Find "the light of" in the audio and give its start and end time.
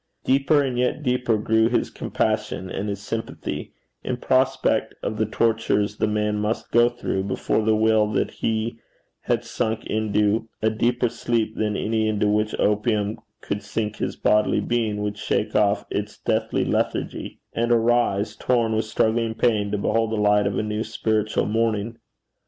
20.09-20.57